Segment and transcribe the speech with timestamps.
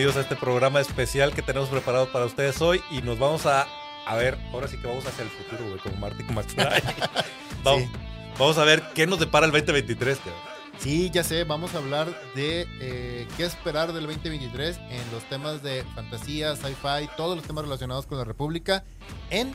[0.00, 3.66] bienvenidos a este programa especial que tenemos preparado para ustedes hoy y nos vamos a,
[4.06, 6.82] a ver, ahora sí que vamos hacia el futuro, güey, como Marty McFly.
[7.62, 7.90] vamos, Sí.
[8.38, 10.34] vamos a ver qué nos depara el 2023, cabrón.
[10.78, 15.62] Sí, ya sé, vamos a hablar de eh, qué esperar del 2023 en los temas
[15.62, 18.84] de fantasía, sci-fi, todos los temas relacionados con la República
[19.28, 19.52] en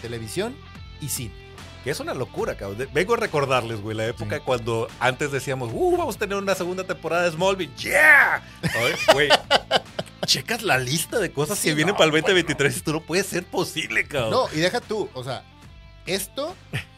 [0.00, 0.54] televisión
[1.00, 1.47] y cine.
[1.88, 2.86] Que es una locura, cabrón.
[2.92, 4.42] Vengo a recordarles, güey, la época Sí.
[4.44, 7.72] cuando antes decíamos, uh, vamos a tener una segunda temporada de Smallville.
[7.78, 8.42] ¡Yeah!
[8.84, 9.28] Oye, Güey,
[10.26, 13.00] checas la lista de cosas Sí, que vienen no, para el 2023 y esto no
[13.00, 14.32] puede ser posible, cabrón.
[14.32, 15.44] No, y deja tú, o sea,
[16.04, 16.54] esto,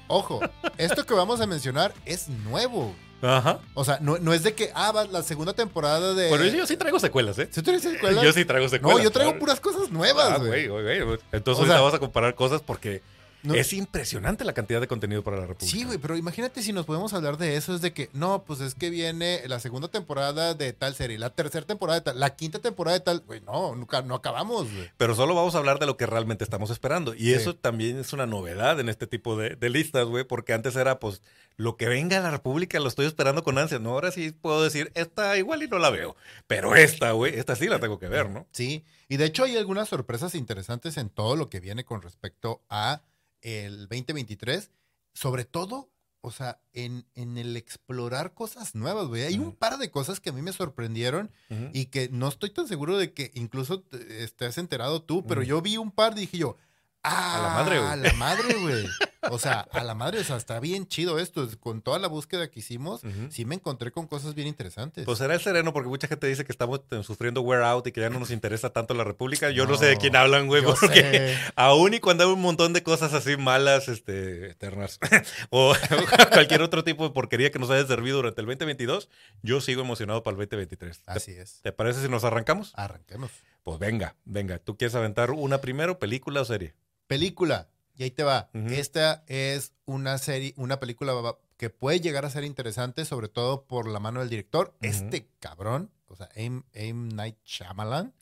[0.08, 0.40] ojo,
[0.76, 2.92] esto que vamos a mencionar es nuevo.
[3.22, 3.60] Ajá.
[3.74, 6.30] O sea, no, no es de que, ah, va la segunda temporada de...
[6.30, 7.48] Bueno, yo sí traigo secuelas, ¿eh?
[7.52, 8.24] ¿Sí tú eres secuela?
[8.24, 8.98] Yo sí traigo secuelas.
[8.98, 10.98] No, yo traigo puras cosas Ah, nuevas, güey, güey.
[11.30, 13.02] Entonces O ahorita sea, vamos a comparar cosas porque
[13.42, 15.70] No- es impresionante la cantidad de contenido para la República.
[15.76, 18.60] Sí, güey, pero imagínate si nos podemos hablar de eso, es de que, no, pues
[18.60, 22.36] es que viene la segunda temporada de tal serie, la tercera temporada de tal, la
[22.36, 24.90] quinta temporada de tal, güey, no, nunca, no acabamos, güey.
[24.96, 27.14] Pero solo vamos a hablar de lo que realmente estamos esperando.
[27.14, 27.32] Y Sí.
[27.34, 30.98] eso también es una novedad en este tipo de, de listas, güey, porque antes era,
[31.00, 31.22] pues,
[31.56, 33.78] lo que venga a la República lo estoy esperando con ansia.
[33.78, 36.16] No, ahora sí puedo decir, esta igual y no la veo.
[36.46, 38.46] Pero esta, güey, esta sí la tengo que ver, ¿no?
[38.52, 42.62] Sí, y de hecho hay algunas sorpresas interesantes en todo lo que viene con respecto
[42.70, 43.02] a
[43.42, 44.70] el 2023,
[45.12, 45.90] sobre todo,
[46.22, 49.22] o sea, en, en el explorar cosas nuevas, güey.
[49.22, 51.30] Hay un par de cosas que a mí me sorprendieron
[51.72, 55.76] y que no estoy tan seguro de que incluso estés enterado tú, pero yo vi
[55.78, 56.56] un par y dije yo,
[57.02, 57.90] ah, A la madre, güey".
[57.90, 58.86] A la madre, güey.
[59.28, 61.46] O sea, a la madre, o sea, está bien chido esto.
[61.60, 65.04] Con toda la búsqueda que hicimos, sí me encontré con cosas bien interesantes.
[65.04, 67.92] Pues será el sereno, porque mucha gente dice que estamos eh, sufriendo wear out y
[67.92, 69.50] que ya no nos interesa tanto la República.
[69.50, 71.38] Yo no, sé de quién hablan, güey, porque sé.
[71.56, 74.98] aún y cuando hay un montón de cosas así malas, este, eternas,
[75.50, 75.74] o
[76.32, 79.08] cualquier otro tipo de porquería que nos haya servido durante el 2022,
[79.42, 81.02] yo sigo emocionado para el 2023.
[81.02, 81.60] ¿Te- Así es.
[81.62, 82.72] ¿Te parece si nos arrancamos?
[82.74, 83.30] Arranquemos.
[83.62, 84.58] Pues venga, venga.
[84.58, 86.74] ¿Tú quieres aventar una primero, película o serie?
[87.06, 87.68] Película.
[88.00, 88.48] Y ahí te va.
[88.54, 91.12] Esta es una serie, una película
[91.58, 94.74] que puede llegar a ser interesante, sobre todo por la mano del director.
[94.80, 98.14] Este cabrón, o sea, Aim, Aim Night Shyamalan,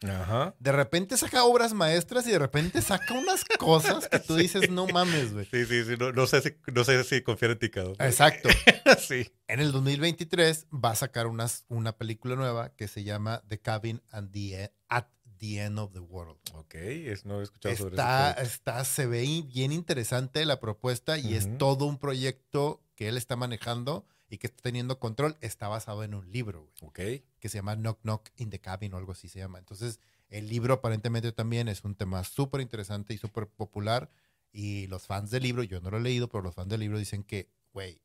[0.58, 4.88] de repente saca obras maestras y de repente saca unas cosas que tú dices, no
[4.88, 5.44] mames, güey.
[5.46, 5.94] Sí, sí, sí.
[5.96, 7.94] No, no sé, si, no sé si confiar en ti, cabrón.
[8.00, 8.48] Exacto.
[8.98, 9.30] sí.
[9.46, 14.02] En el 2023 va a sacar unas, una película nueva que se llama The Cabin
[14.10, 15.06] at the, E- at
[15.38, 16.38] the End of the World.
[16.54, 18.40] Ok, es, no he escuchado sobre eso.
[18.42, 23.36] está, se ve bien interesante la propuesta y es todo un proyecto que él está
[23.36, 25.36] manejando y que está teniendo control.
[25.40, 27.24] Está basado en un libro, güey, Ok.
[27.40, 29.58] que se llama Knock Knock in the Cabin o algo así se llama.
[29.58, 34.10] Entonces, el libro aparentemente también es un tema súper interesante y súper popular.
[34.52, 36.98] Y los fans del libro, yo no lo he leído, pero los fans del libro
[36.98, 38.00] dicen que, güey,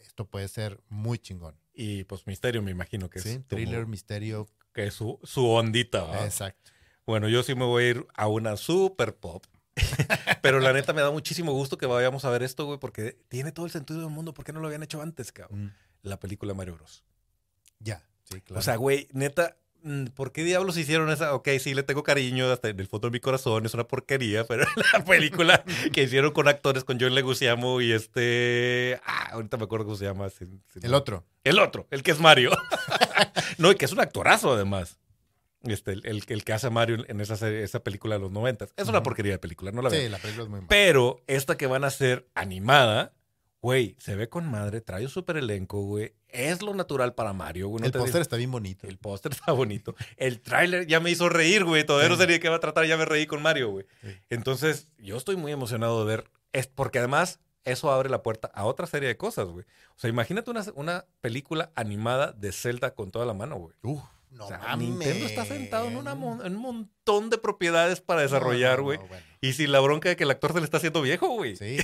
[0.00, 1.56] esto puede ser muy chingón.
[1.74, 3.34] Y pues misterio, me imagino que Sí, es.
[3.36, 4.48] como- thriller, misterio.
[4.72, 6.04] que es su, su ondita.
[6.04, 6.24] ¿va?
[6.24, 6.70] Exacto.
[7.08, 9.44] Bueno, yo sí me voy a ir a una super pop.
[10.42, 13.50] Pero la neta me da muchísimo gusto que vayamos a ver esto, güey, porque tiene
[13.50, 14.34] todo el sentido del mundo.
[14.34, 15.64] ¿Por qué no lo habían hecho antes, cabrón?
[15.66, 17.04] Mm, La película Mario Bros.
[17.80, 18.58] Ya, sí, claro.
[18.58, 21.32] O sea, güey, neta, mm, ¿por qué diablos hicieron esa?
[21.34, 24.44] Ok, sí, le tengo cariño hasta en el fondo de mi corazón, es una porquería,
[24.44, 25.64] pero la película
[25.94, 29.00] que hicieron con actores, con John Leguizamo y este...
[29.06, 30.28] Ah, ahorita me acuerdo cómo se llama.
[30.28, 31.24] si- si el no- otro.
[31.44, 32.50] El otro, el que es Mario.
[33.56, 34.98] no, y que es un actorazo además.
[35.64, 38.30] Este, el, el- el que hace a Mario en esa, serie- esa película de los
[38.30, 38.72] noventas.
[38.76, 40.00] Es una porquería de película, no la veo.
[40.00, 40.68] Sí, la película es muy mala.
[40.68, 43.12] Pero esta que van a hacer animada,
[43.60, 46.14] güey, se ve con madre, trae un super elenco, güey.
[46.28, 47.80] Es lo natural para Mario, güey.
[47.80, 48.86] no el te póster está bien bonito.
[48.86, 49.96] El póster está bonito.
[50.16, 51.84] El tráiler ya me hizo reír, güey.
[51.84, 52.20] Todavía no Sí.
[52.22, 53.86] sé ni de qué va a tratar, ya me reí con Mario, güey.
[54.02, 54.08] Sí.
[54.30, 58.64] Entonces, yo estoy muy emocionado de ver, es porque además eso abre la puerta a
[58.64, 59.64] otra serie de cosas, güey.
[59.96, 63.74] O sea, imagínate una, una película animada de Zelda con toda la mano, güey.
[63.82, 64.88] Uf, no o sea, mames.
[64.88, 68.98] Nintendo está sentado en, una mon- en un montón de propiedades para desarrollar, no, güey.
[68.98, 69.24] no, bueno.
[69.40, 71.56] Y sin la bronca de que el actor se le está haciendo viejo, güey.
[71.56, 71.78] Sí.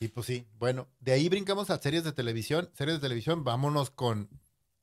[0.00, 2.70] y pues sí, bueno, de ahí brincamos a series de televisión.
[2.74, 4.28] Series de televisión, vámonos con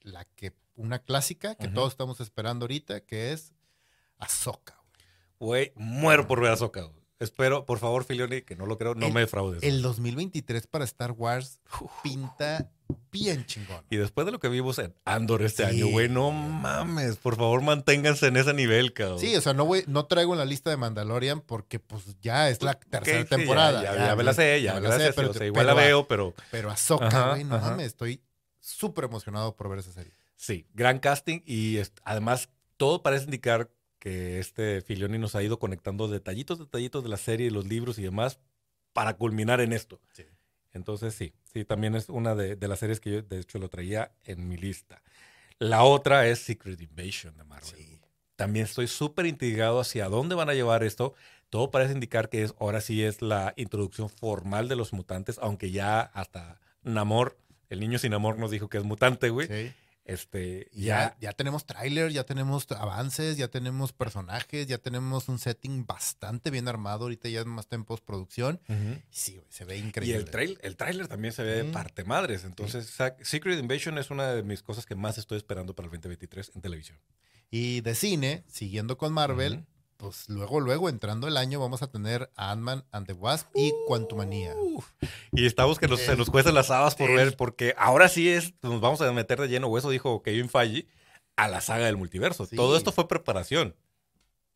[0.02, 3.54] la que, una clásica que todos estamos esperando ahorita, que es
[4.18, 4.82] Ahsoka.
[5.40, 5.86] Güey, güey.
[5.86, 6.90] muero por ver a Soca.
[7.20, 9.62] Espero, por favor, Filioni, que no lo creo, no El- me defraudes.
[9.62, 11.60] El 2023 para Star Wars
[12.02, 12.72] pinta
[13.12, 13.84] bien chingón.
[13.90, 15.70] Y después de lo que vimos en Andor este Sí.
[15.82, 19.20] año, güey, no mames, por favor manténganse en ese nivel, cabrón.
[19.20, 22.50] Sí, o sea, no, voy, no traigo en la lista de Mandalorian porque pues ya
[22.50, 23.84] es la tercera temporada.
[23.84, 25.76] Ya, ya- ya me la sé, ya, me la sé, pero o sea, igual la
[25.76, 27.72] pero veo, pero Pero Ahsoka, güey, no ajá.
[27.72, 28.22] mames, estoy
[28.60, 30.14] súper emocionado por ver esa serie.
[30.36, 33.70] sí, gran casting y además todo parece indicar
[34.00, 38.04] que este Filioni nos ha ido conectando detallitos, detallitos de la serie los libros y
[38.04, 38.40] demás
[38.94, 40.00] para culminar en esto.
[40.14, 40.24] Sí.
[40.74, 43.70] Entonces sí, sí, también es una de, de las series que yo de hecho lo
[43.70, 45.02] traía en mi lista.
[45.58, 47.70] La otra es Secret Invasion de Marvel.
[47.76, 48.00] Sí.
[48.36, 51.14] también estoy súper intrigado hacia dónde van a llevar esto.
[51.50, 55.72] Todo parece indicar que es, ahora sí es la introducción formal de los mutantes, aunque
[55.72, 57.38] ya hasta Namor,
[57.70, 59.48] el niño sin amor nos dijo que es mutante, güey.
[59.48, 59.74] Sí.
[60.10, 65.30] Este, Y ya, Ya, ya tenemos tráiler, ya tenemos avances, ya tenemos personajes, ya tenemos
[65.30, 67.04] un setting bastante bien armado.
[67.04, 68.60] Ahorita ya más en postproducción.
[68.68, 69.02] Ujú.
[69.12, 70.18] Sí, se ve Y increíble.
[70.18, 72.44] el, trail, el tráiler también se ve parte madres.
[72.44, 72.92] Entonces,
[73.22, 76.62] Secret Invasion es una de mis cosas que más estoy esperando para el 2023 en
[76.62, 76.98] televisión.
[77.52, 79.66] Y de cine, siguiendo con Marvel.
[80.00, 83.74] Pues luego, luego, entrando el año, vamos a tener a Ant-Man and the Wasp y
[83.86, 84.56] Quantumania.
[85.34, 88.30] Y estamos que nos- se nos cuecen las habas por el- ver, porque ahora sí
[88.30, 90.88] es, nos vamos a meter de lleno, o eso dijo Kevin Feige,
[91.36, 92.46] a la saga del multiverso.
[92.46, 92.56] Sí.
[92.56, 93.76] Todo esto fue preparación.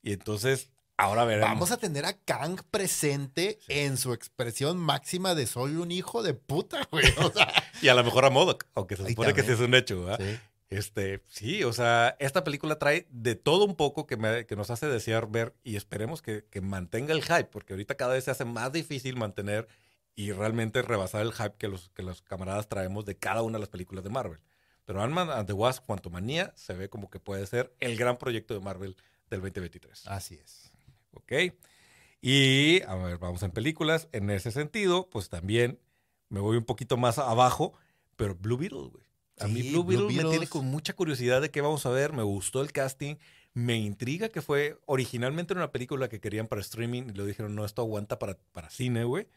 [0.01, 1.49] Y entonces, ahora veremos.
[1.49, 3.73] Vamos a tener a Kang presente Sí.
[3.79, 7.05] en su expresión máxima de soy un hijo de puta, güey.
[7.17, 7.51] O sea,
[7.81, 10.19] Y a lo mejor a Modoc, aunque se supone que sí es un hecho, ¿verdad?
[10.25, 10.39] sí.
[10.73, 14.71] Este, sí, o sea, esta película trae de todo un poco que, me- que nos
[14.71, 18.31] hace desear ver y esperemos que, que mantenga el hype, porque ahorita cada vez se
[18.31, 19.67] hace más difícil mantener
[20.15, 23.61] y realmente rebasar el hype que los, que los camaradas traemos de cada una de
[23.61, 24.39] las películas de Marvel.
[24.85, 28.55] Pero Ant-Man and the Wasp, Quantumania, se ve como que puede ser el gran proyecto
[28.55, 28.95] de Marvel
[29.29, 30.07] del 2023.
[30.07, 30.71] Así es.
[31.11, 31.31] ¿Ok?
[32.21, 34.07] Y, a ver, vamos en películas.
[34.11, 35.79] En ese sentido, pues también
[36.29, 37.73] me voy un poquito más abajo,
[38.15, 39.03] pero Blue Beetle, güey.
[39.39, 41.89] A mí Sí, Blue Blue Beetle me tiene con mucha curiosidad de qué vamos a
[41.89, 42.13] ver.
[42.13, 43.15] Me gustó el casting.
[43.53, 47.65] Me intriga que fue originalmente una película que querían para streaming y lo dijeron, no,
[47.65, 49.27] esto aguanta para, para cine, güey.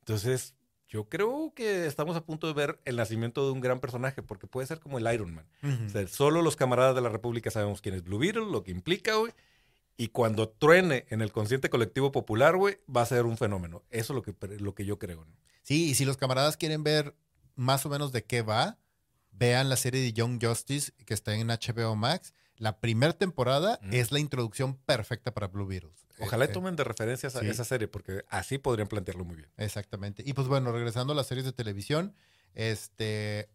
[0.00, 0.54] Entonces,
[0.88, 4.46] yo creo que estamos a punto de ver el nacimiento de un gran personaje, porque
[4.46, 5.46] puede ser como el Iron Man.
[5.86, 8.70] O sea, solo los camaradas de la República sabemos quién es Blue Beetle, lo que
[8.70, 9.32] implica, güey.
[9.96, 13.82] Y cuando truene en el consciente colectivo popular, güey, va a ser un fenómeno.
[13.90, 15.24] Eso es lo que, lo que yo creo.
[15.24, 15.32] ¿no?
[15.62, 17.16] Sí, y si los camaradas quieren ver
[17.56, 18.78] más o menos de qué va,
[19.38, 22.32] vean la serie de Young Justice que está en HBO Max.
[22.56, 23.92] La primera temporada Mm.
[23.94, 26.06] es la introducción perfecta para Blue Beetles.
[26.18, 29.50] Ojalá Eh, eh, tomen de referencia esa, serie, porque así podrían plantearlo muy bien.
[29.58, 30.22] Exactamente.
[30.24, 32.14] Y pues bueno, regresando a las series de televisión,
[32.54, 33.50] este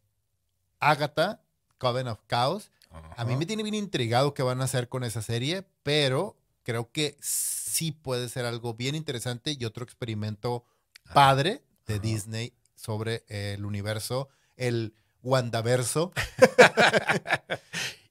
[0.80, 1.42] Agatha,
[1.78, 2.72] Coven of Chaos.
[3.16, 6.92] A mí me tiene bien intrigado qué van a hacer con esa serie, pero creo
[6.92, 10.66] que sí puede ser algo bien interesante y otro experimento
[11.14, 12.00] padre de.
[12.00, 16.12] Disney sobre el universo, el Wandaverso.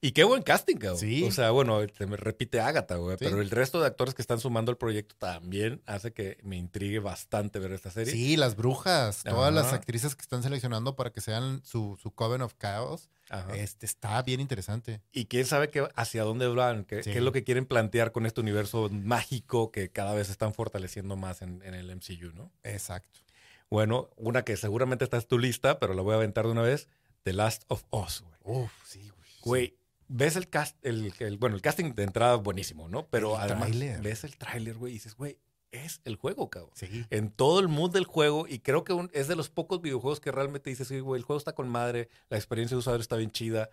[0.02, 0.98] Y qué buen casting, cabrón.
[0.98, 1.24] Sí.
[1.24, 3.18] O sea, bueno, se me repite Agatha, güey.
[3.18, 3.24] Sí.
[3.26, 7.00] Pero el resto de actores que están sumando al proyecto también hace que me intrigue
[7.00, 8.10] bastante ver esta serie.
[8.10, 12.40] Sí, las brujas, todas las actrices que están seleccionando para que sean su, su Coven
[12.40, 13.10] of Chaos.
[13.28, 13.54] Ajá.
[13.54, 15.02] Este está bien interesante.
[15.12, 17.12] Y quién sabe qué, hacia dónde van, qué, Sí.
[17.12, 21.16] qué es lo que quieren plantear con este universo mágico que cada vez están fortaleciendo
[21.16, 22.50] más en, en el MCU, ¿no?
[22.64, 23.20] Exacto.
[23.68, 26.62] Bueno, una que seguramente está en tu lista, pero la voy a aventar de una
[26.62, 26.88] vez,
[27.22, 28.34] The Last of Us, güey.
[28.64, 29.30] Uf, sí, güey.
[29.42, 29.76] Güey,
[30.08, 33.06] ves el cast, el, el- bueno, el casting de entrada buenísimo, ¿no?
[33.08, 33.70] Pero El además
[34.02, 35.38] ves el tráiler, güey, y dices, güey,
[35.72, 36.72] es el juego, cabrón.
[36.74, 37.04] Sí.
[37.10, 40.18] En todo el mood del juego, y creo que un- es de los pocos videojuegos
[40.20, 43.30] que realmente dices, güey, el juego está con madre, la experiencia de usuario está bien
[43.30, 43.70] chida,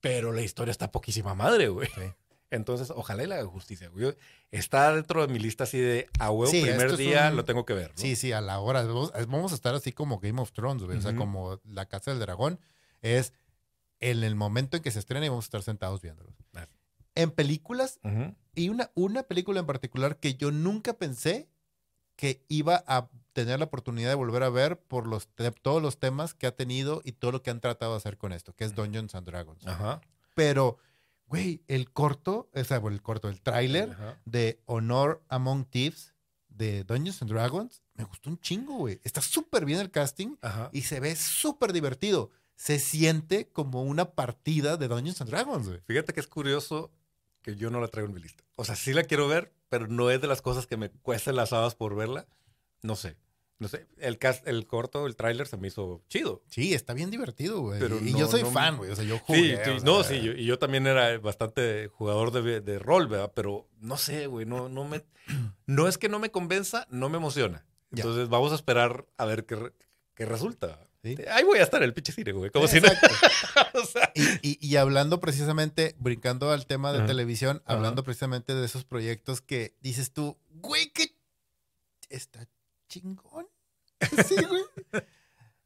[0.00, 1.88] pero la historia está poquísima madre, güey.
[1.94, 2.00] Sí.
[2.50, 4.14] Entonces, ojalá y la haga justicia, güey.
[4.52, 7.64] Está dentro de mi lista así de a huevo, Sí, primer día un- lo tengo
[7.66, 7.90] que ver.
[7.90, 7.96] ¿no?
[7.96, 8.84] Sí, sí, a la hora.
[8.84, 10.96] Vamos, a estar así como Game of Thrones, güey.
[10.98, 12.60] O sea, como La Casa del Dragón.
[13.14, 13.32] Es
[14.00, 16.34] en el momento en que se estrena y vamos a estar sentados viéndolo.
[16.54, 16.66] Ah.
[17.14, 17.98] En películas,
[18.54, 21.48] y una, una película en particular que yo nunca pensé
[22.16, 25.28] que iba a tener la oportunidad de volver a ver por los
[25.62, 28.32] todos los temas que ha tenido y todo lo que han tratado de hacer con
[28.32, 29.66] esto, que es Dungeons and Dragons.
[29.66, 30.00] Ajá.
[30.34, 30.78] Pero,
[31.26, 36.14] güey, el corto, o sea, el corto, el tráiler de Honor Among Thieves
[36.48, 39.00] de Dungeons and Dragons, me gustó un chingo, güey.
[39.04, 40.70] Está súper bien el casting Ajá.
[40.72, 42.30] y se ve súper divertido.
[42.56, 45.80] Se siente como una partida de Dungeons and Dragons, güey.
[45.86, 46.90] Fíjate que es curioso
[47.42, 48.42] que yo no la traigo en mi lista.
[48.56, 51.36] O sea, sí la quiero ver, pero no es de las cosas que me cuesten
[51.36, 52.26] las habas por verla.
[52.82, 53.16] No sé.
[53.58, 53.86] No sé.
[53.98, 56.42] El, cast, el corto, el tráiler se me hizo chido.
[56.48, 57.78] Sí, está bien divertido, güey.
[57.80, 58.90] Pero y no- yo soy no- fan, güey.
[58.90, 59.40] O sea, yo jugué.
[59.40, 63.06] sí, o sea, no, sí, yo, y yo también era bastante jugador de, de rol,
[63.06, 63.32] ¿verdad?
[63.34, 65.04] Pero no sé, güey, no, no me,
[65.66, 67.64] no es que no me convenza, no me emociona.
[67.90, 68.02] Ya.
[68.02, 69.72] Entonces vamos a esperar a ver qué,
[70.14, 70.85] qué resulta.
[71.14, 71.22] Sí.
[71.30, 72.88] Ahí voy a estar en el pinche cine, güey, como si no.
[72.88, 73.14] Exacto.
[73.82, 78.64] o sea, Y, y- y hablando precisamente, brincando al tema de televisión, hablando precisamente de
[78.64, 81.14] esos proyectos que dices tú, güey, que
[82.08, 82.48] está
[82.88, 83.46] chingón.
[84.28, 84.62] Sí, güey.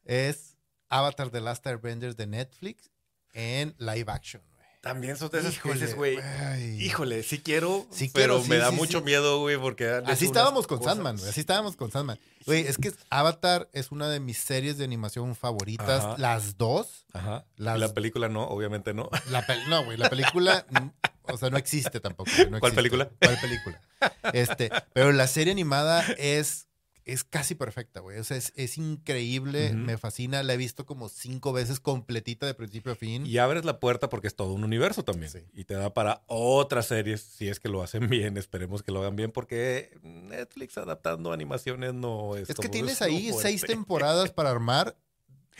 [0.05, 0.57] es
[0.89, 2.89] Avatar The Last Airbender de Netflix
[3.33, 4.65] en live action, güey.
[4.81, 6.17] también son de esas cosas, güey.
[6.17, 6.81] ay.
[6.83, 9.87] Híjole, sí quiero, Sí pero quiero, sí, me da mucho miedo, güey, porque...
[10.05, 11.29] Así estábamos con cosas- Sandman, güey.
[11.29, 12.19] Así estábamos con Sandman.
[12.45, 16.03] Güey, es que Avatar es una de mis series de animación favoritas.
[16.05, 16.15] Ajá.
[16.17, 17.05] Las dos.
[17.13, 17.45] Ajá.
[17.55, 19.09] Las- La película no, obviamente no.
[19.29, 20.65] La pel- no, güey, la película
[21.31, 22.31] O sea, no existe tampoco.
[22.49, 22.75] no ¿Cuál existe.
[22.75, 23.09] película?
[23.21, 23.81] ¿Cuál película?
[24.33, 26.67] Este, pero la serie animada es,
[27.05, 28.19] es casi perfecta, güey.
[28.19, 30.43] O sea, es, es increíble, me fascina.
[30.43, 33.25] La he visto como cinco veces completita de principio a fin.
[33.25, 35.31] Y abres la puerta porque es todo un universo también.
[35.31, 35.39] Sí.
[35.53, 38.37] Y te da para otras series, si es que lo hacen bien.
[38.37, 42.49] Esperemos que lo hagan bien, porque Netflix adaptando animaciones no es.
[42.49, 44.95] Es que tienes ahí seis temporadas para armar,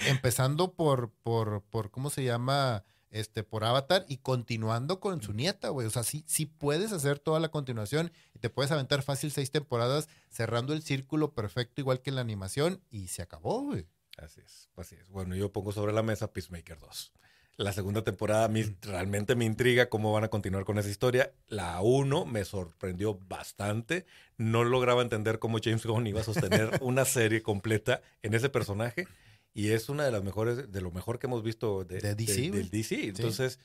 [0.07, 2.83] empezando por, por, por, ¿cómo se llama?
[3.12, 5.86] Este, por Avatar y continuando con su nieta, güey.
[5.86, 9.51] O sea, sí, sí puedes hacer toda la continuación y te puedes aventar fácil seis
[9.51, 13.86] temporadas cerrando el círculo perfecto, igual que en la animación, y se acabó, güey.
[14.18, 15.10] Así es, así es.
[15.10, 17.13] Bueno, yo pongo sobre la mesa Peacemaker 2.
[17.58, 21.34] La segunda temporada mí realmente me intriga cómo van a continuar con esa historia.
[21.48, 24.06] La 1 me sorprendió bastante.
[24.38, 29.06] No lograba entender cómo James Gunn iba a sostener una serie completa en ese personaje.
[29.53, 32.51] Y es una de las mejores, de lo mejor que hemos visto de, De DC,
[32.51, 33.08] del DC.
[33.10, 33.60] Entonces,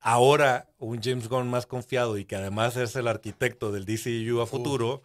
[0.00, 4.46] ahora un James Gunn más confiado y que además es el arquitecto del DCU a
[4.46, 5.02] futuro,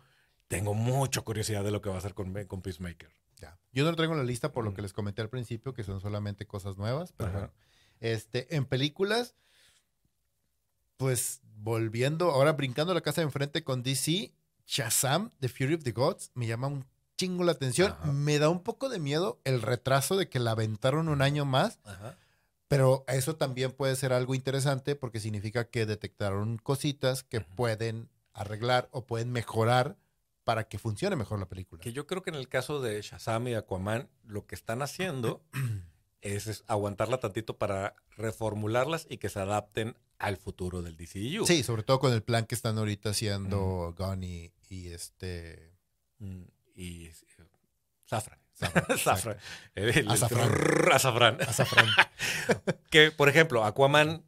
[0.48, 3.10] tengo mucha curiosidad de lo que va a hacer con, con Peacemaker.
[3.42, 3.58] Ya.
[3.74, 4.76] Yo no lo traigo en la lista por lo Mm.
[4.76, 7.38] que les comenté al principio, que son solamente cosas nuevas, pero Ajá.
[7.40, 7.54] bueno.
[8.00, 9.36] Este, en películas,
[10.98, 14.34] pues volviendo, ahora brincando la casa de enfrente con DC,
[14.66, 16.86] Shazam, The Fury of the Gods, me llama un
[17.18, 17.92] chingo la atención.
[17.92, 18.12] Ajá.
[18.12, 21.80] Me da un poco de miedo el retraso de que la aventaron un año más,
[21.84, 22.18] Ajá.
[22.68, 28.90] pero eso también puede ser algo interesante porque significa que detectaron cositas que pueden arreglar
[28.92, 29.98] o pueden mejorar
[30.44, 31.82] para que funcione mejor la película.
[31.82, 35.44] Que yo creo que en el caso de Shazam y Aquaman, lo que están haciendo
[36.22, 41.46] es, es aguantarla tantito para reformularlas y que se adapten al futuro del DCU.
[41.46, 45.74] Sí, sobre todo con el plan que están ahorita haciendo Gunn y, y este.
[46.20, 46.44] Mm,
[46.76, 47.10] Y
[48.06, 48.40] Safran.
[48.54, 49.38] Safran, Safran.
[49.74, 50.50] El- el- Azafrán.
[50.94, 51.38] Azafrán.
[51.42, 51.88] Azafrán.
[52.90, 54.24] Que, por ejemplo, Aquaman,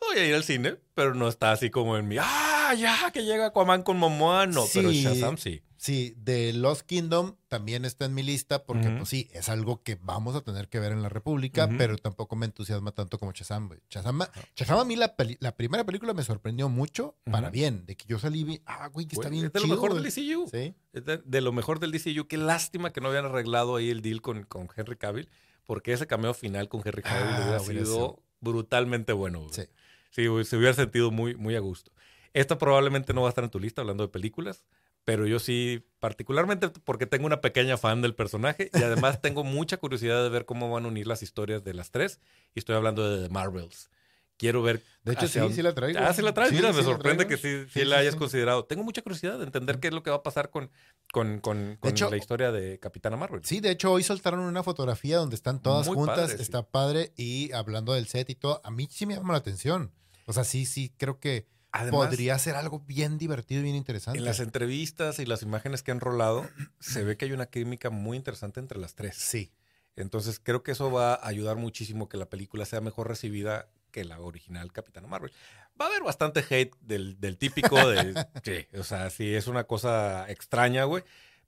[0.00, 3.24] voy a ir al cine, pero no está así como en mi, ah, ya, que
[3.24, 4.46] llega Aquaman con Momoa.
[4.46, 4.90] No, pero.
[4.92, 5.62] Shazam sí.
[5.84, 9.96] Sí, de Lost Kingdom también está en mi lista porque, pues sí, es algo que
[10.00, 13.68] vamos a tener que ver en la República, pero tampoco me entusiasma tanto como Shazam.
[13.90, 14.20] Shazam,
[14.56, 18.18] Shazam a mí la, la primera película me sorprendió mucho para bien, de que yo
[18.18, 20.48] salí, vi, ah, güey, que está bien es de lo mejor del DCU.
[20.50, 22.26] Sí, Es de, de lo mejor del DCU.
[22.28, 25.28] Qué lástima que no habían arreglado ahí el deal con, con Henry Cavill,
[25.66, 28.22] porque ese cameo final con Henry Cavill Ah, hubiera sido.
[28.40, 29.40] brutalmente bueno.
[29.40, 29.52] güey.
[29.52, 29.62] sí.
[30.08, 31.90] Sí, güey, se hubiera sentido muy, muy a gusto.
[32.32, 34.64] Esta probablemente no va a estar en tu lista hablando de películas,
[35.04, 39.76] pero yo sí, particularmente porque tengo una pequeña fan del personaje y además tengo mucha
[39.76, 42.20] curiosidad de ver cómo van a unir las historias de las tres.
[42.54, 43.90] Y estoy hablando de The Marvels.
[44.36, 44.82] Quiero ver.
[45.04, 46.00] De hecho, hacia sí, sí la traigo.
[46.02, 46.50] Ah, sí la traes.
[46.50, 48.64] Sí, Mira, sí me sorprende que sí, sí la hayas considerado.
[48.64, 50.72] Tengo mucha curiosidad de entender qué es lo que va a pasar con,
[51.12, 53.44] con, con, con hecho- la historia de Capitana Marvel.
[53.44, 56.30] Sí, de hecho, hoy soltaron una fotografía donde están todas Muy juntas.
[56.32, 57.12] padre, está padre.
[57.16, 59.92] Y hablando del set y todo, a mí sí me llama la atención.
[60.26, 61.46] O sea, sí, sí, creo que
[61.76, 64.18] Además, podría ser algo bien divertido y bien interesante.
[64.18, 67.90] en las entrevistas y las imágenes que han rolado, se ve que hay una química
[67.90, 69.16] muy interesante entre las tres.
[69.16, 69.52] Sí.
[69.96, 74.04] Entonces creo que eso va a ayudar muchísimo que la película sea mejor recibida que
[74.04, 75.32] la original Capitana Marvel.
[75.80, 78.14] Va a haber bastante hate del, del típico de...
[78.44, 81.02] sí, o sea, sí, es una cosa extraña, güey.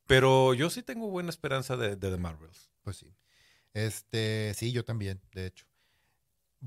[0.08, 2.68] Pero yo sí tengo buena esperanza de, de The Marvels.
[2.82, 3.14] Pues sí.
[3.74, 5.66] Este, sí, yo también, de hecho.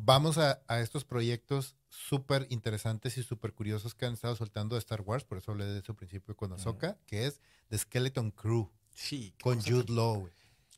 [0.01, 4.79] Vamos a, a estos proyectos súper interesantes y súper curiosos que han estado soltando de
[4.79, 8.71] Star Wars, por eso hablé de su principio con Ahsoka, que es The Skeleton Crew,
[8.93, 9.33] Sí.
[9.41, 10.29] con Jude Law,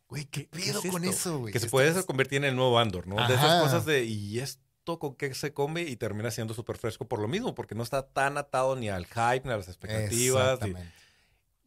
[0.09, 0.25] güey.
[0.25, 1.53] ¿qué ¿Qué pedo es con eso, güey?
[1.53, 3.15] Que se puede es- convertir en el nuevo Andor, ¿no?
[3.27, 5.83] De esas cosas de, ¿y esto con qué se come?
[5.83, 9.05] Y termina siendo súper fresco por lo mismo, porque no está tan atado ni al
[9.05, 10.59] hype, ni a las expectativas.
[10.61, 10.93] y- Exactamente.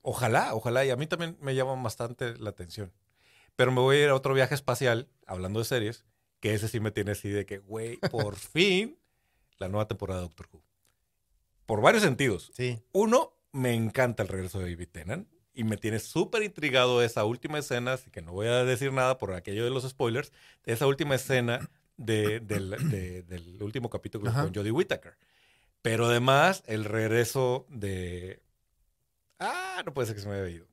[0.02, 0.84] Ojalá, ojalá.
[0.84, 2.92] Y a mí también me llama bastante la atención.
[3.56, 6.04] Pero me voy a ir a otro viaje espacial, hablando de series,
[6.44, 8.98] que ese sí me tiene así de que, güey, por fin,
[9.56, 10.62] la nueva temporada de Doctor Who.
[11.64, 12.50] Por varios sentidos.
[12.54, 12.82] Sí.
[12.92, 17.58] Uno, me encanta el regreso de David Tennant y me tiene súper intrigado esa última
[17.58, 20.32] escena, así que no voy a decir nada por aquello de los spoilers,
[20.64, 24.42] de esa última escena de- del, de- del último capítulo Ajá.
[24.42, 25.16] con Jodie Whittaker.
[25.80, 28.42] Pero además, el regreso de...
[29.38, 30.66] Ah, no puede ser que se me haya ido.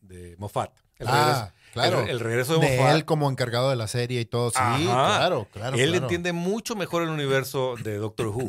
[0.00, 0.72] De Moffat.
[0.98, 2.00] El ah, regreso, claro.
[2.02, 2.94] el- el regreso de, de Moffat.
[2.96, 4.50] él como encargado de la serie y todo.
[4.50, 4.78] Sí, Ajá.
[4.84, 5.76] claro, claro.
[5.76, 6.04] Él claro.
[6.04, 8.48] entiende mucho mejor el universo de Doctor Who.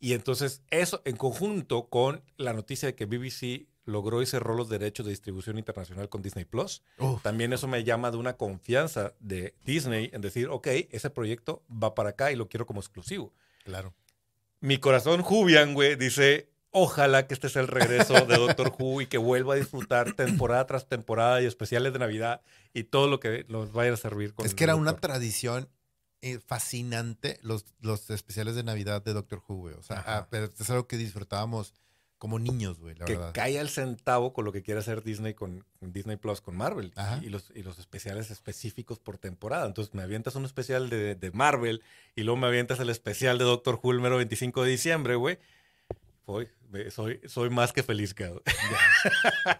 [0.00, 4.68] Y entonces eso en conjunto con la noticia de que BBC logró y cerró los
[4.68, 9.12] derechos de distribución internacional con Disney Plus, Uf, también eso me llama de una confianza
[9.20, 13.32] de Disney en decir, ok, ese proyecto va para acá y lo quiero como exclusivo.
[13.64, 13.92] claro.
[14.60, 19.06] Mi corazón Jubian, güey, dice, ojalá que este sea el regreso de Doctor Who y
[19.06, 22.40] que vuelva a disfrutar temporada tras temporada y especiales de Navidad
[22.74, 25.10] y todo lo que nos vaya a servir con Es que era una Doctor.
[25.10, 25.68] tradición
[26.22, 29.74] eh, fascinante los, los especiales de Navidad de Doctor Who, güey.
[29.74, 30.18] O sea, Ajá.
[30.18, 31.74] ah, pero es algo que disfrutábamos
[32.18, 33.32] como niños, güey, la que verdad.
[33.34, 36.92] cae al centavo con lo que quiere hacer Disney con, con Disney Plus, con Marvel.
[36.94, 37.18] Ajá.
[37.20, 39.66] Y los, y los especiales específicos por temporada.
[39.66, 41.82] Entonces me avientas un especial de, de Marvel
[42.14, 45.38] y luego me avientas el especial de Doctor Who el mero 25 de diciembre, güey.
[46.90, 48.42] Soy, soy más que feliz, cabrón.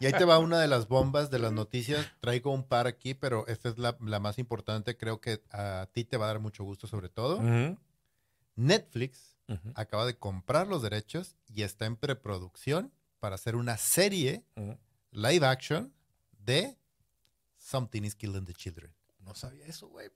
[0.00, 2.10] Y ahí te va una de las bombas de las noticias.
[2.20, 4.96] Traigo un par aquí, pero esta es la, la más importante.
[4.96, 7.40] Creo que a ti te va a dar mucho gusto, sobre todo.
[8.54, 9.36] Netflix
[9.74, 14.44] acaba de comprar los derechos y está en preproducción para hacer una serie
[15.10, 15.92] live action
[16.38, 16.76] de
[17.58, 18.92] Something is Killing the Children.
[19.20, 20.08] No sabía eso, güey.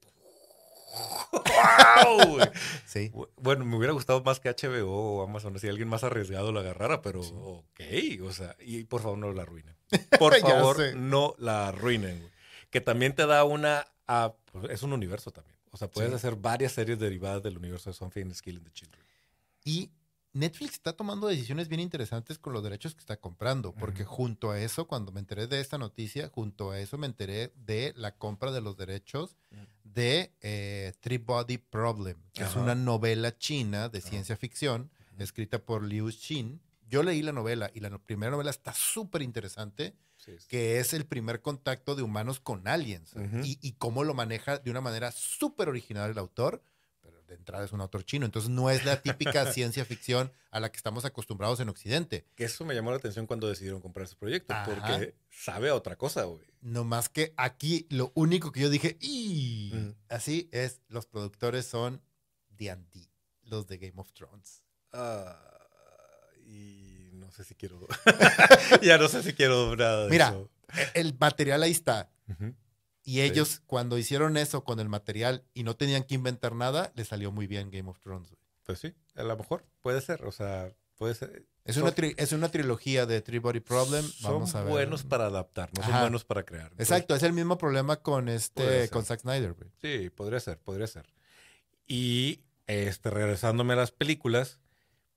[1.32, 2.38] ¡Wow!
[2.86, 3.10] Sí.
[3.12, 4.88] Bu- Bueno, me hubiera gustado más que HBO
[5.18, 7.32] o Amazon, si alguien más arriesgado lo agarrara, pero Sí.
[7.34, 7.80] ok,
[8.26, 9.76] o sea, y por favor no la arruinen.
[10.18, 12.32] Por favor, no la arruinen, güey.
[12.70, 15.56] Que también te da una, ah, pues, es un universo también.
[15.70, 16.16] O sea, puedes Sí.
[16.16, 19.04] hacer varias series derivadas del universo de Something is Killing the Children.
[19.64, 19.90] Y
[20.36, 24.60] Netflix está tomando decisiones bien interesantes con los derechos que está comprando, porque junto a
[24.60, 28.52] eso, cuando me enteré de esta noticia, junto a eso me enteré de la compra
[28.52, 29.56] de los derechos Mm.
[29.94, 35.82] de eh, Three Body Problem, que es una novela china de ciencia ficción, escrita por
[35.82, 36.60] Liu Xin.
[36.88, 40.46] Yo leí la novela y la primera novela está súper interesante, Sí, sí.
[40.48, 43.12] que es el primer contacto de humanos con aliens
[43.44, 46.62] y, y cómo lo maneja de una manera súper original el autor,
[47.26, 50.71] de entrada es un autor chino, entonces no es la típica ciencia ficción a la
[50.71, 52.26] que estamos acostumbrados en Occidente.
[52.37, 54.64] Que eso me llamó la atención cuando decidieron comprar ese proyecto, Ajá.
[54.66, 56.47] porque sabe a otra cosa, güey.
[56.61, 59.73] No más que aquí lo único que yo dije, y
[60.09, 62.02] así es, los productores son
[62.50, 63.09] D&D,
[63.42, 64.62] los de Game of Thrones.
[66.47, 67.87] Y no sé si quiero.
[68.83, 70.50] ya no sé si quiero nada de Mira, eso.
[70.75, 72.11] E- El material ahí está.
[73.08, 77.06] Y ellos, cuando hicieron eso con el material y no tenían que inventar nada, les
[77.08, 78.28] salió muy bien Game of Thrones.
[78.28, 78.40] güey.
[78.64, 81.47] Pues sí, a lo mejor puede ser, o sea, puede ser.
[81.64, 84.04] Es Son- una, tri- es una trilogía de Three Body Problem.
[84.04, 84.71] Son Vamos a ver.
[84.73, 86.64] buenos para adaptar, no son buenos para crear.
[86.73, 89.71] Entonces, Exacto, es el mismo problema con este, con Zack Snyder, güey.
[89.80, 91.06] Sí, podría ser, podría ser.
[91.86, 94.58] Y este, regresándome a las películas,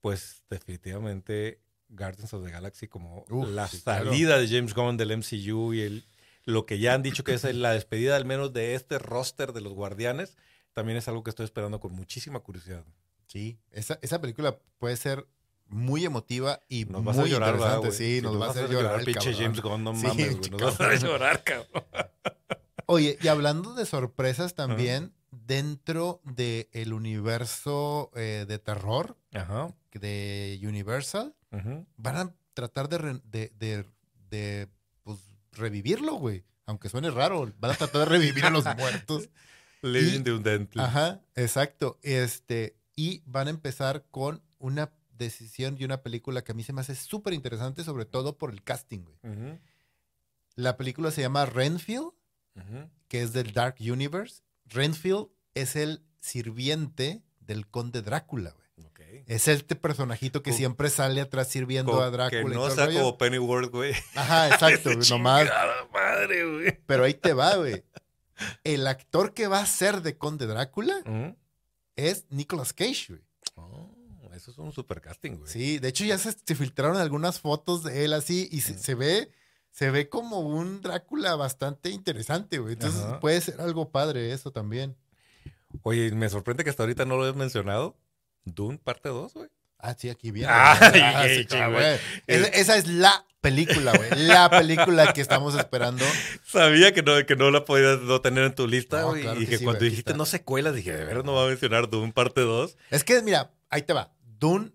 [0.00, 4.06] pues definitivamente Guardians of the Galaxy como Uf, la sí, claro.
[4.10, 6.04] salida de James Gunn del MCU y el,
[6.44, 9.60] lo que ya han dicho que es la despedida al menos de este roster de
[9.60, 10.36] los Guardianes,
[10.72, 12.84] también es algo que estoy esperando con muchísima curiosidad.
[13.26, 15.26] Sí, esa, esa película puede ser
[15.66, 17.96] muy emotiva y Nos muy vas a llorar, ¿verdad, interesante.
[17.96, 19.34] Sí, nos, va a hacer llorar, el pinche.
[19.34, 20.34] James Gunn, no Sí, mames, güey.
[20.34, 21.84] pinche Nos vas a hacer llorar, cabrón.
[22.86, 29.16] Oye, y hablando de sorpresas también, dentro del universo eh, de terror
[29.92, 31.34] de Universal,
[31.96, 33.84] van a tratar de, de, de-
[34.28, 34.68] de,
[35.52, 36.44] revivirlo, güey.
[36.66, 39.28] Aunque suene raro, van a tratar de revivir a los muertos.
[39.82, 40.68] Living the Undead.
[40.76, 41.98] Ajá, exacto.
[42.02, 46.72] Este, y van a empezar con una decisión y una película que a mí se
[46.72, 49.58] me hace súper interesante, sobre todo por el casting, güey.
[50.54, 52.10] La película se llama Renfield,
[53.08, 54.42] que es del Dark Universe.
[54.66, 58.68] Renfield es el sirviente del conde Drácula, güey.
[59.26, 62.42] Es este personajito que Co- siempre sale atrás sirviendo Co- a Drácula.
[62.42, 62.98] Que y no el sea rollo.
[63.00, 63.92] como Pennyworth, güey.
[64.14, 65.48] Ajá, exacto, nomás.
[65.92, 66.78] madre, güey.
[66.86, 67.84] Pero ahí te va, güey.
[68.64, 71.02] El actor que va a ser de conde Drácula
[71.96, 73.20] es Nicolas Cage, güey.
[73.56, 73.90] Oh,
[74.34, 75.52] eso es un super casting, güey.
[75.52, 78.78] Sí, de hecho ya se, se filtraron algunas fotos de él así y se, Mm.
[78.78, 79.32] se ve
[79.72, 82.72] se ve como un Drácula bastante interesante, güey.
[82.72, 83.20] Entonces Ajá.
[83.20, 84.96] puede ser algo padre eso también.
[85.82, 87.96] Oye, me sorprende que hasta ahorita no lo hayas mencionado.
[88.44, 89.48] Dune parte 2, güey.
[89.78, 90.48] Ah, sí, aquí viene.
[90.52, 91.72] Ah, sí, chingón.
[91.72, 91.98] güey.
[92.26, 94.10] Esa, esa es la película, güey.
[94.26, 96.04] La película que estamos esperando.
[96.44, 99.44] Sabía que no, que no la podías no tener en tu lista, No, claro y
[99.44, 101.88] que que sí, cuando güey, dijiste no secuelas, dije, de veras no va a mencionar
[101.88, 102.76] Dune parte 2.
[102.90, 104.12] Es que, mira, ahí te va.
[104.38, 104.72] Dune,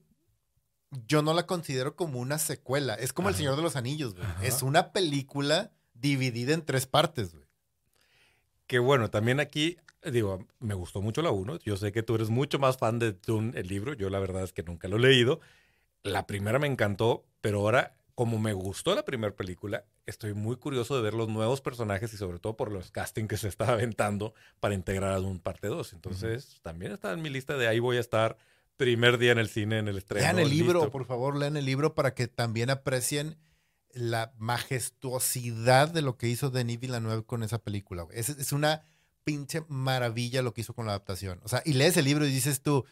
[1.08, 2.96] yo no la considero como una secuela.
[2.96, 3.36] Es como El.
[3.36, 4.26] Señor de los Anillos, güey.
[4.26, 4.44] Ajá.
[4.46, 7.46] Es una película dividida en tres partes, güey.
[8.68, 9.78] Que bueno, también aquí,
[10.12, 11.60] digo, me gustó mucho la 1.
[11.60, 13.94] Yo sé que tú eres mucho más fan de Dune, el libro.
[13.94, 15.40] Yo la verdad es que nunca lo he leído.
[16.04, 20.96] La primera me encantó, pero ahora, como me gustó la primera película, estoy muy curioso
[20.96, 24.34] de ver los nuevos personajes y sobre todo por los castings que se está aventando
[24.60, 25.94] para integrar a Dune parte 2.
[25.94, 28.38] Entonces, también está en mi lista de ahí voy a estar
[28.78, 30.24] primer día en el cine, en el estreno.
[30.24, 30.92] Lean el libro, listo.
[30.92, 33.38] por favor, lean el libro para que también aprecien
[33.94, 38.06] la majestuosidad de lo que hizo Denis Villeneuve con esa película.
[38.12, 38.84] Es, es una
[39.26, 41.42] pinche maravilla lo que hizo con la adaptación.
[41.44, 42.86] O sea, y lees el libro y dices tú,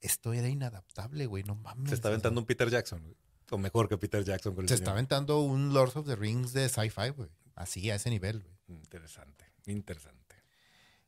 [0.00, 1.90] esto era inadaptable, güey, no mames.
[1.90, 3.16] Se está aventando un Peter Jackson, güey.
[3.50, 4.84] o mejor que Peter Jackson con el Se señor.
[4.84, 7.28] está aventando un Lords of the Rings de sci-fi, güey.
[7.54, 8.56] Así, a ese nivel, güey.
[8.68, 10.36] Interesante, interesante.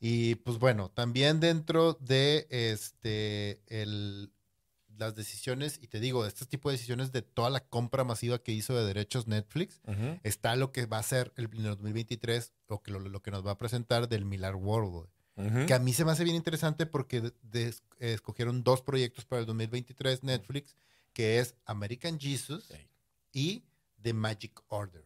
[0.01, 4.33] Y pues bueno, también dentro de este el,
[4.99, 8.39] las decisiones, y te digo, de este tipo de decisiones de toda la compra masiva
[8.43, 9.81] que hizo de derechos Netflix,
[10.23, 13.31] está lo que va a ser el, en el 2023, o que lo, lo que
[13.31, 15.09] nos va a presentar del Millar World.
[15.67, 19.41] Que a mí se me hace bien interesante porque de- de- escogieron dos proyectos para
[19.41, 20.77] el 2023 Netflix,
[21.15, 22.69] que es American Jesus
[23.33, 23.65] y
[24.03, 25.05] The Magic Order.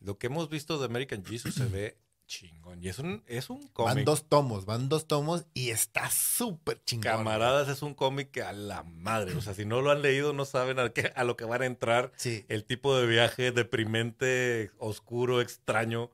[0.00, 2.82] Lo que hemos visto de American Jesus se ve chingón.
[2.82, 4.04] Y es un, es un Van cómic.
[4.04, 7.02] dos tomos, van dos tomos y está súper chingón.
[7.02, 9.34] Camaradas, es un cómic que a la madre.
[9.36, 11.62] O sea, si no lo han leído, no saben a, qué- a lo que van
[11.62, 12.12] a entrar.
[12.16, 16.10] Sí, El tipo de viaje deprimente, oscuro, extraño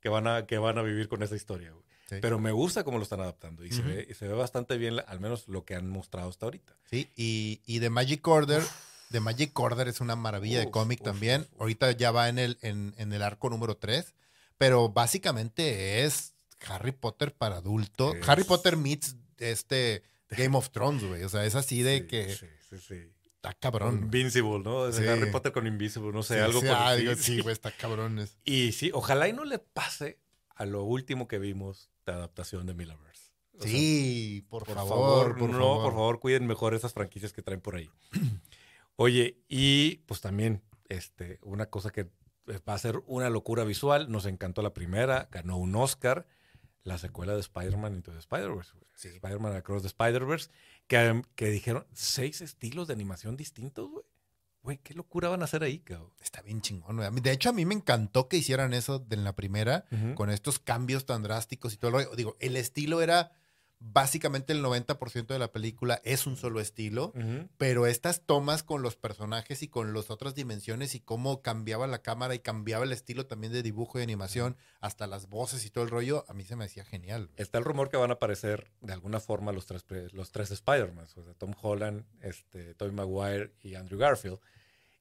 [0.00, 1.70] que van a, que van a vivir con esa historia.
[1.72, 1.84] güey.
[2.08, 2.16] sí.
[2.20, 3.64] Pero me gusta cómo lo están adaptando.
[3.64, 6.46] Y, se, ve, y se ve bastante bien, al menos lo que han mostrado hasta
[6.46, 6.74] ahorita.
[6.84, 8.62] Sí, y, y The Magic Order,
[9.10, 11.42] The Magic Order es una maravilla de Uf, cómic uf, también.
[11.42, 11.60] uf, uf.
[11.60, 14.14] Ahorita ya va en el, en, en el arco número 3,
[14.60, 16.34] pero básicamente es
[16.68, 18.14] Harry Potter para adulto.
[18.14, 21.24] Es- Harry Potter meets este Game of Thrones, güey.
[21.24, 23.12] O sea, es así de Sí, que Sí, sí, sí.
[23.36, 24.00] está cabrón.
[24.02, 24.86] Invincible, ¿no?
[24.86, 25.06] Es Sí.
[25.06, 27.70] Harry Potter con Invisible, no sé, Sí, algo sí, por ah, digo, sí, güey, está
[27.72, 28.28] cabrón.
[28.44, 30.18] Y sí, ojalá y no le pase
[30.54, 33.32] a lo último que vimos de adaptación de Millaverse.
[33.54, 35.82] O sea, Sí, por, por favor, favor, por no, favor.
[35.84, 37.90] por favor, cuiden mejor esas franquicias que traen por ahí.
[38.96, 42.08] Oye, y pues también, este, una cosa que
[42.58, 46.26] va a ser una locura visual, nos encantó la primera, ganó un Oscar,
[46.82, 48.72] la secuela de Spider-Man Into the Spider-Verse.
[48.94, 49.08] Sí.
[49.08, 50.50] Spider-Man Across the Spider-Verse,
[50.86, 54.04] que, que dijeron seis estilos de animación distintos, güey.
[54.62, 56.12] Güey, qué locura van a hacer ahí, cabrón.
[56.20, 57.10] Está bien chingón, güey.
[57.22, 59.86] De hecho, a mí me encantó que hicieran eso en la primera.
[60.14, 62.14] con estos cambios tan drásticos y todo rollo.
[62.14, 63.32] Digo, el estilo era
[63.82, 67.12] básicamente el 90% de la película es un solo estilo,
[67.56, 72.02] pero estas tomas con los personajes y con las otras dimensiones y cómo cambiaba la
[72.02, 75.82] cámara y cambiaba el estilo también de dibujo y animación, hasta las voces y todo
[75.82, 77.30] el rollo, a mí se me hacía genial.
[77.36, 81.06] Está el rumor que van a aparecer de alguna forma los tres, los tres Spider-Man,
[81.16, 84.38] o sea, Tom Holland, este, Tobey Maguire y Andrew Garfield.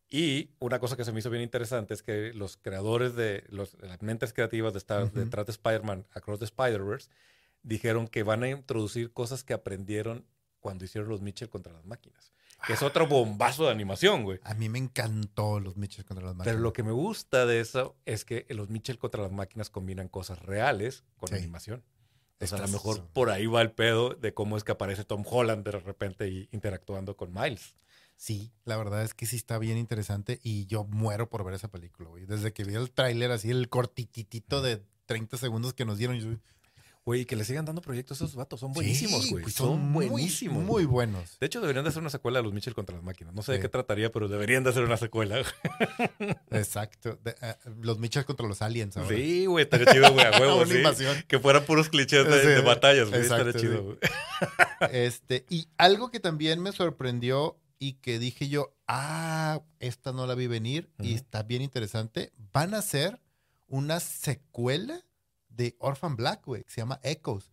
[0.09, 3.75] Y una cosa que se me hizo bien interesante es que los creadores de los,
[3.81, 5.19] las mentes creativas de estar Ujú.
[5.19, 7.09] detrás de Spider-Man Across the Spider-Verse
[7.63, 10.25] dijeron que van a introducir cosas que aprendieron
[10.59, 12.31] cuando hicieron los Mitchell contra las máquinas.
[12.67, 14.39] Que es otro bombazo de animación, güey.
[14.43, 16.53] A mí me encantó los Mitchells contra las máquinas.
[16.53, 20.09] Pero lo que me gusta de eso es que los Mitchell contra las máquinas combinan
[20.09, 21.35] cosas reales con Sí.
[21.35, 21.83] animación.
[22.41, 24.73] O sea, a lo Estás- mejor por ahí va el pedo de cómo es que
[24.73, 27.75] aparece Tom Holland de repente y interactuando con Miles.
[28.17, 31.69] Sí, la verdad es que sí está bien interesante y yo muero por ver esa
[31.69, 32.25] película, güey.
[32.25, 36.35] Desde que vi el tráiler así, el cortititito de 30 segundos que nos dieron, yo
[37.05, 38.59] Güey, y que le sigan dando proyectos a esos vatos.
[38.59, 39.49] Son buenísimos, güey.
[39.49, 40.63] son muy- buenísimos.
[40.63, 41.39] Muy buenos.
[41.39, 43.33] De hecho, deberían de hacer una secuela de los Mitchell contra las máquinas.
[43.33, 45.41] No sé de qué trataría, pero deberían de hacer una secuela.
[46.51, 47.17] Exacto.
[47.23, 49.15] De- eh, los Mitchells contra los aliens ahora.
[49.15, 50.83] Sí, güey, estaría chido, güey, a huevo, sí.
[51.27, 53.21] Que fueran puros clichés de, batallas, güey.
[53.21, 53.97] Estaría chido, güey.
[54.91, 60.35] Este, y algo que también me sorprendió y que dije yo, ah, esta no la
[60.35, 62.31] vi venir y está bien interesante.
[62.53, 63.19] Van a hacer
[63.67, 65.01] una secuela
[65.59, 67.51] de Orphan Black, güey, que se llama Echoes.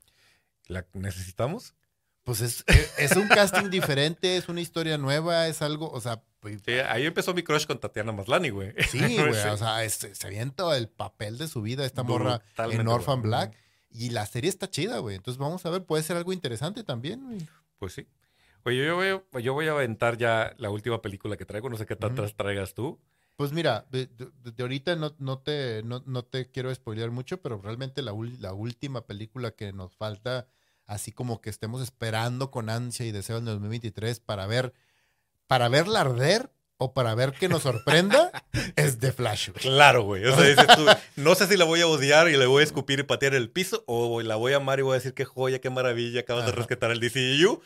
[0.69, 1.75] ¿La necesitamos?
[2.25, 6.23] Pues es, es- es un casting diferente, es una historia nueva, es algo, o sea,
[6.41, 8.73] pues, Sí, ahí empezó mi crush con Tatiana Maslani, güey.
[8.91, 12.81] sí, güey, o sea, es- se avienta el papel de su vida esta morra Brutalmente
[12.83, 13.37] en Orphan bueno.
[13.37, 13.57] Black.
[13.91, 15.17] Y la serie está chida, güey.
[15.17, 17.39] Entonces vamos a ver, puede ser algo interesante también, güey.
[17.79, 18.07] Pues sí.
[18.65, 21.71] Oye, yo voy, yo voy a aventar ya la última película que traigo.
[21.71, 23.01] No sé qué tantas traigas tú.
[23.37, 27.41] Pues mira, de, de- de ahorita no, no, te, no, no te quiero spoilear mucho,
[27.43, 30.47] pero realmente la, la última película que nos falta,
[30.87, 34.73] así como que estemos esperando con ansia y deseo en el 2023 para ver,
[35.47, 38.31] para verla arder o para ver que nos sorprenda,
[38.77, 39.51] es The Flash.
[39.51, 39.63] güey.
[39.63, 40.25] Claro, güey.
[40.27, 42.65] O sea, dices tú, no sé si la voy a odiar y le voy a
[42.65, 45.25] escupir y patear el piso o la voy a amar y voy a decir qué
[45.27, 47.61] joya, qué maravilla, acabas de rescatar el DCU.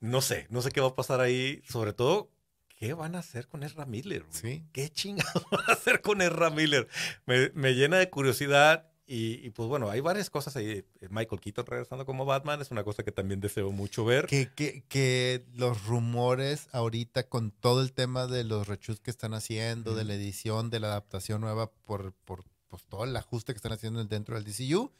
[0.00, 1.60] No sé, no sé qué va a pasar ahí.
[1.68, 2.30] Sobre todo,
[2.78, 4.24] ¿qué van a hacer con Ezra Miller?
[4.30, 4.64] Sí.
[4.72, 6.88] ¿Qué chingados van a hacer con Ezra Miller?
[7.26, 10.84] Me, me llena de curiosidad y, y, pues bueno, hay varias cosas ahí.
[11.08, 14.26] Michael Keaton regresando como Batman es una cosa que también deseo mucho ver.
[14.26, 19.32] Que, que, que los rumores ahorita con todo el tema de los rechus que están
[19.32, 23.56] haciendo, de la edición, de la adaptación nueva por, por pues, todo el ajuste que
[23.56, 24.92] están haciendo dentro del DCU,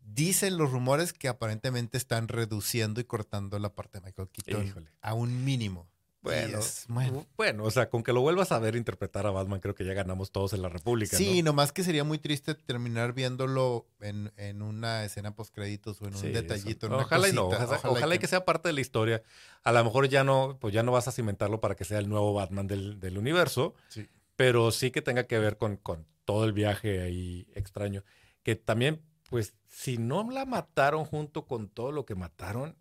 [0.00, 4.90] dicen los rumores que aparentemente están reduciendo y cortando la parte de Michael Keaton Híjole.
[5.00, 5.88] a un mínimo.
[6.24, 7.26] Bueno, es- bueno.
[7.36, 9.92] bueno, o sea, con que lo vuelvas a ver interpretar a Batman, creo que ya
[9.94, 11.16] ganamos todos en la República.
[11.16, 11.50] Sí, ¿no?
[11.52, 16.14] nomás que sería muy triste terminar viéndolo en, en una escena post créditos o en
[16.14, 16.86] Sí, un detallito.
[16.88, 19.22] una Ojalá y no, ojalá, ojalá y que sea parte de la historia.
[19.62, 22.08] A lo mejor ya no, pues ya no vas a cimentarlo para que sea el
[22.08, 24.08] nuevo Batman del, del universo, Sí.
[24.36, 28.02] pero sí que tenga que ver con, con todo el viaje ahí extraño.
[28.42, 32.76] Que también, pues si no la mataron junto con todo lo que mataron,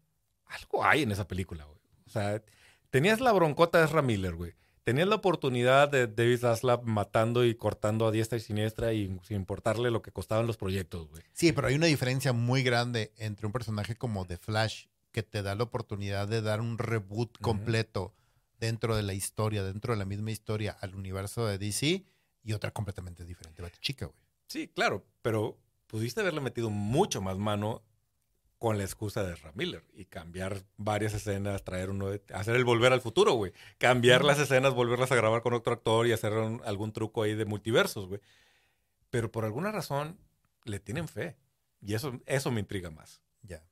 [0.45, 1.79] algo hay en esa película, güey.
[2.05, 2.41] O sea,
[2.93, 4.53] tenías la broncota de Ezra Miller, güey.
[4.83, 9.37] Tenías la oportunidad de David Zaslav matando y cortando a diestra y siniestra y sin
[9.37, 11.23] importarle lo que costaban los proyectos, güey.
[11.33, 15.41] Sí, pero hay una diferencia muy grande entre un personaje como The Flash, que te
[15.41, 18.13] da la oportunidad de dar un reboot completo
[18.59, 22.05] dentro de la historia, dentro de la misma historia al universo de DC,
[22.43, 24.19] y otra completamente diferente, Chica, güey.
[24.45, 27.81] Sí, claro, pero pudiste haberle metido mucho más mano
[28.63, 33.01] con la excusa de Ramiller y cambiar varias escenas, traer uno, hacer el volver al
[33.01, 33.51] futuro, güey.
[33.77, 36.31] Cambiar las escenas, volverlas a grabar con otro actor y hacer
[36.63, 38.21] algún truco ahí de multiversos, güey.
[39.09, 40.17] Pero por alguna razón
[40.63, 41.35] le tienen fe.
[41.81, 43.19] Y eso, eso me intriga más.
[43.41, 43.65] Ya.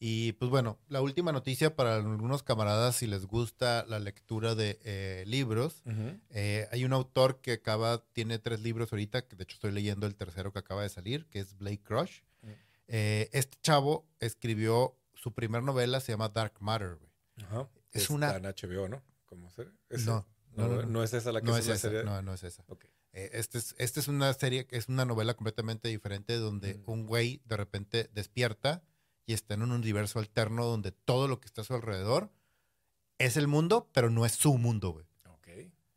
[0.00, 4.78] Y pues bueno, la última noticia para algunos camaradas, si les gusta la lectura de
[4.82, 5.82] eh, libros,
[6.30, 10.06] eh, hay un autor que acaba, tiene tres libros ahorita, que de hecho estoy leyendo
[10.06, 12.20] el tercero que acaba de salir, que es Blake Crush.
[12.88, 16.98] Eh, este chavo escribió su primera novela, se llama Dark Matter.
[17.36, 17.68] Ajá.
[17.92, 18.36] Es, una.
[18.36, 19.02] en HBO, ¿no?
[19.26, 19.66] ¿Cómo se...
[20.04, 22.64] No, no, no, no, es esa la que no es, esa, No, no es esa.
[22.66, 22.90] Okay.
[23.12, 26.90] Eh, este es, este es una serie, es una novela completamente diferente donde mm.
[26.90, 28.82] un güey de repente despierta
[29.26, 32.32] y está en un universo alterno donde todo lo que está a su alrededor
[33.18, 35.07] es el mundo, pero no es su mundo, güey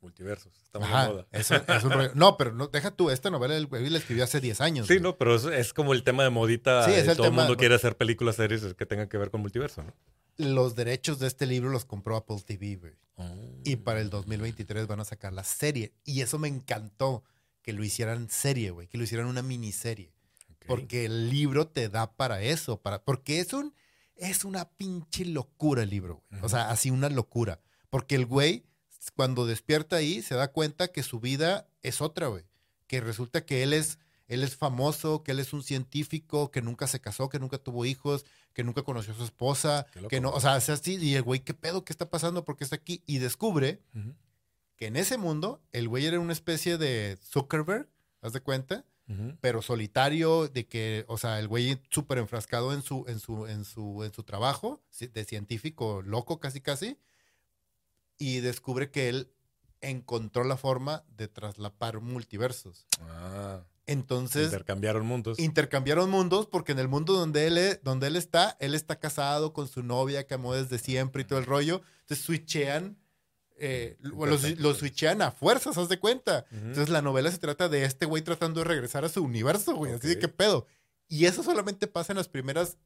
[0.02, 0.52] multiversos.
[0.64, 1.28] Estamos de moda.
[1.32, 4.62] Es, un No, pero no, deja tú, esta novela el güey la escribió hace 10
[4.62, 4.88] años.
[4.88, 6.86] Sí, no, pero es, como el tema de modita.
[6.86, 9.94] Sí, todo el mundo quiere hacer películas, series que tengan que ver con multiverso, ¿no?
[10.38, 12.94] Los derechos de este libro los compró Apple TV, güey.
[13.16, 13.26] Oh.
[13.64, 15.94] Y para el 2023 van a sacar la serie.
[16.04, 17.24] Y eso me encantó,
[17.62, 20.14] que lo hicieran serie, güey, que lo hicieran una miniserie.
[20.68, 23.74] Porque el libro te da para eso, para, porque es un,
[24.16, 26.42] es una pinche locura el libro, güey.
[26.44, 27.60] O sea, así una locura.
[27.90, 28.64] Porque el güey
[29.10, 32.44] cuando despierta ahí, se da cuenta que su vida es otra, güey.
[32.86, 36.86] Que resulta que él es, él es famoso, que él es un científico, que nunca
[36.86, 40.40] se casó, que nunca tuvo hijos, que nunca conoció a su esposa, que no, o
[40.40, 41.84] sea, es así, y el güey, ¿qué pedo?
[41.84, 42.46] ¿Qué está pasando?
[42.46, 43.02] ¿Por qué está aquí?
[43.08, 43.82] Y descubre
[44.76, 47.88] que en ese mundo, el güey era una especie de Zuckerberg,
[48.22, 48.86] ¿haz de cuenta?
[49.42, 53.66] Pero solitario, de que, o sea, el güey súper enfrascado en su, en su, en
[53.66, 56.98] su, en su trabajo, de científico loco casi casi,
[58.22, 59.32] y descubre que él
[59.82, 62.86] encontró la forma de traslapar multiversos.
[63.00, 63.64] Ah.
[63.88, 64.46] Entonces.
[64.46, 65.40] Intercambiaron mundos.
[65.40, 69.54] Intercambiaron mundos porque en el mundo donde él, es, donde él está, él está casado
[69.54, 71.82] con su novia que amó desde siempre y todo el rollo.
[72.02, 72.96] Entonces switchean.
[73.58, 76.46] Eh, los, switchean a fuerzas, haz de cuenta.
[76.52, 79.94] Entonces la novela se trata de este güey tratando de regresar a su universo, güey.
[79.94, 80.68] Así de qué pedo.
[81.08, 82.78] Y eso solamente pasa en las primeras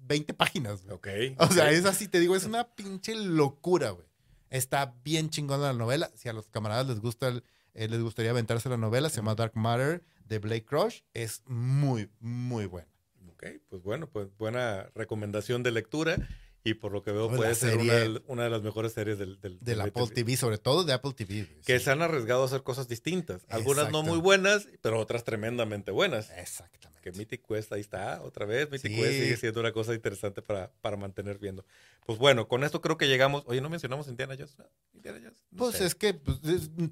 [0.00, 0.80] 20 páginas.
[0.90, 1.06] Ok.
[1.38, 4.11] O sea, es así, te digo, es una pinche locura, güey.
[4.52, 6.10] Está bien chingona la novela.
[6.14, 9.56] Si a los camaradas les gusta, eh, les gustaría aventarse la novela, se llama Dark
[9.56, 11.00] Matter de Blake Crush.
[11.14, 12.88] Es muy, muy buena.
[13.30, 16.16] Ok, pues bueno, pues buena recomendación de lectura.
[16.64, 17.78] Y por lo que veo, puede ser
[18.26, 20.36] una, de las mejores series del, del, del Apple TV.
[20.36, 21.48] sobre todo de Apple TV.
[21.64, 23.42] Que se han arriesgado a hacer cosas distintas.
[23.48, 26.30] Algunas no muy buenas, pero otras tremendamente buenas.
[26.30, 26.92] Exactamente.
[27.02, 28.70] Que Mythic Quest ahí está, otra vez.
[28.70, 31.64] Mythic Quest sigue siendo una cosa interesante para, para mantener viendo.
[32.06, 33.42] Pues bueno, con esto creo que llegamos.
[33.46, 34.56] Oye, ¿no mencionamos Indiana Jones?
[34.92, 35.38] Indiana Jones.
[35.56, 36.38] pues es que pues,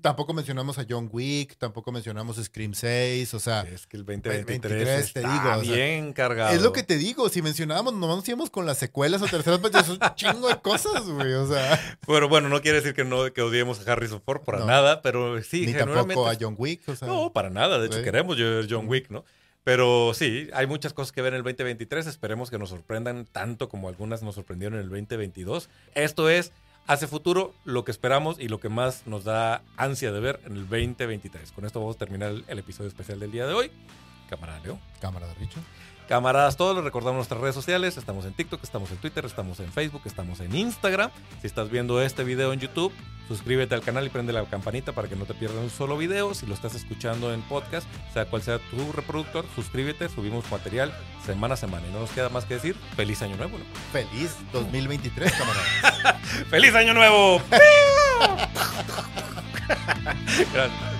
[0.01, 3.63] tampoco mencionamos a John Wick, tampoco mencionamos Scream 6, o sea.
[3.63, 6.55] Es que el 2023, te digo, bien cargado.
[6.55, 9.60] Es lo que te digo, si mencionábamos, no nos íbamos con las secuelas o terceras
[9.61, 11.99] partes, es un chingo de cosas, güey, o sea.
[12.07, 15.43] Pero bueno, no quiere decir que no que odiemos a Harrison Ford para nada, pero
[15.43, 15.67] sí.
[15.67, 17.07] Ni tampoco a John Wick, o sea.
[17.09, 18.37] No, para nada, de hecho queremos
[18.69, 19.25] John Wick, ¿no?
[19.63, 22.07] Pero sí, hay muchas cosas que ver en el 2023.
[22.07, 25.69] Esperemos que nos sorprendan tanto como algunas nos sorprendieron en el 2022.
[25.95, 26.53] Esto es
[26.87, 30.53] Hace Futuro, lo que esperamos y lo que más nos da ansia de ver en
[30.53, 31.53] el 2023.
[31.53, 33.71] Con esto vamos a terminar el, episodio especial del día de hoy.
[34.29, 34.79] Cámara Leo.
[35.01, 35.61] Cámara de Richo.
[36.11, 37.97] Camaradas, todos les recordamos nuestras redes sociales.
[37.97, 41.09] Estamos en TikTok, estamos en Twitter, estamos en Facebook, estamos en Instagram.
[41.41, 42.93] Si estás viendo este video en YouTube,
[43.29, 46.35] suscríbete al canal y prende la campanita para que no te pierdas un solo video.
[46.35, 50.09] Si lo estás escuchando en podcast, sea cual sea tu reproductor, suscríbete.
[50.09, 50.93] Subimos material
[51.25, 51.87] semana a semana.
[51.89, 53.57] Y no nos queda más que decir, feliz año nuevo.
[53.93, 56.19] Feliz 2023, camaradas.
[56.51, 57.41] ¡Feliz año nuevo!
[60.53, 61.00] Gracias.